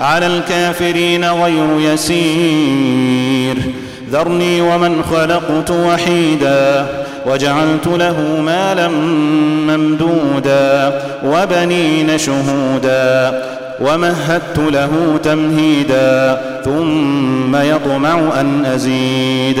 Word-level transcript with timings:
على 0.00 0.26
الكافرين 0.26 1.24
غير 1.24 1.80
يسير. 1.80 3.56
ذرني 4.12 4.60
ومن 4.60 5.02
خلقت 5.02 5.70
وحيدا 5.70 6.86
وجعلت 7.26 7.86
له 7.86 8.40
مالا 8.46 8.88
ممدودا 9.68 11.00
وبنين 11.24 12.18
شهودا 12.18 13.42
ومهدت 13.80 14.58
له 14.58 15.18
تمهيدا 15.22 16.40
ثم 16.64 17.56
يطمع 17.56 18.40
أن 18.40 18.66
أزيد. 18.66 19.60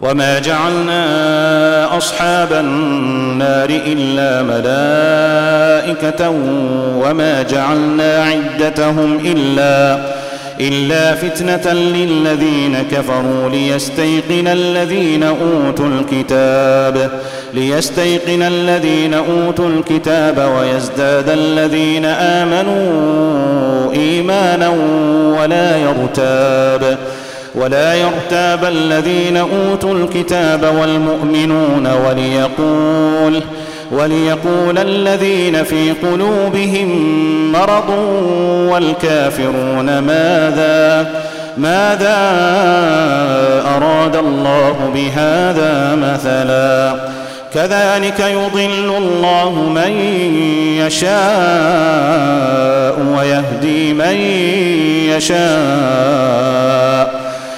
وما 0.00 0.38
جعلنا 0.38 1.96
أصحاب 1.96 2.52
النار 2.52 3.68
إلا 3.70 4.42
ملائكة 4.42 6.30
وما 6.96 7.42
جعلنا 7.42 8.24
عدتهم 8.24 9.18
إلا 9.24 9.98
إلا 10.60 11.14
فتنة 11.14 11.72
للذين 11.72 12.76
كفروا 12.90 13.48
ليستيقن 13.50 14.46
الذين 14.48 15.22
أوتوا 15.22 15.88
الكتاب 15.88 17.10
ليستيقن 17.54 18.42
الذين 18.42 19.14
أوتوا 19.14 19.68
الكتاب 19.68 20.50
ويزداد 20.58 21.28
الذين 21.28 22.04
آمنوا 22.04 23.92
إيمانا 23.92 24.68
ولا 25.40 25.76
يرتاب. 25.76 26.98
ولا 27.54 27.94
يرتاب 27.94 28.64
الذين 28.64 29.36
أوتوا 29.36 29.94
الكتاب 29.94 30.74
والمؤمنون 30.80 31.88
وليقول 32.06 33.42
وليقول 33.90 34.78
الذين 34.78 35.64
في 35.64 35.92
قلوبهم 35.92 36.88
مرض 37.52 37.90
والكافرون 38.70 39.98
ماذا 39.98 41.10
ماذا 41.56 42.16
أراد 43.76 44.16
الله 44.16 44.90
بهذا 44.94 45.94
مثلا؟ 45.94 46.94
كذلك 47.54 48.20
يضل 48.20 48.96
الله 48.96 49.70
من 49.74 49.90
يشاء 50.86 51.14
ويهدي 53.16 53.92
من 53.92 54.16
يشاء. 55.16 57.23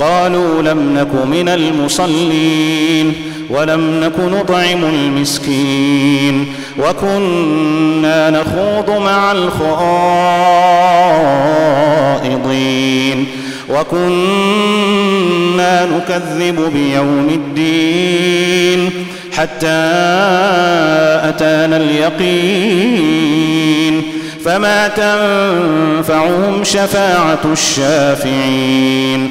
قالوا 0.00 0.62
لم 0.62 0.98
نك 0.98 1.14
من 1.26 1.48
المصلين 1.48 3.12
ولم 3.50 4.00
نك 4.04 4.18
نطعم 4.18 4.84
المسكين 4.84 6.46
وكنا 6.78 8.30
نخوض 8.30 8.90
مع 9.00 9.32
الخائضين 12.12 13.26
وكنا 13.70 15.06
نكذب 15.86 16.70
بيوم 16.72 17.28
الدين 17.30 18.90
حتى 19.32 19.66
أتانا 21.28 21.76
اليقين 21.76 23.40
فما 24.44 24.88
تنفعهم 24.88 26.64
شفاعة 26.64 27.40
الشافعين 27.52 29.30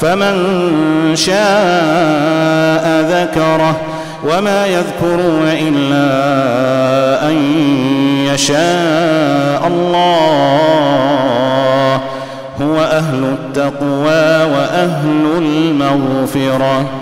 فمن 0.00 0.36
شاء 1.16 3.00
ذكره 3.00 3.76
وما 4.24 4.66
يذكرون 4.66 5.46
إلا 5.46 6.08
أن 7.28 7.36
يشاء 8.34 9.66
الله. 9.66 10.00
هو 12.62 12.78
أهل 12.80 13.24
التقوى 13.24 14.44
وأهل 14.52 15.24
المغفرة. 15.38 16.99